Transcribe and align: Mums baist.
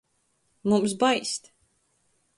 Mums 0.63 0.95
baist. 1.03 1.51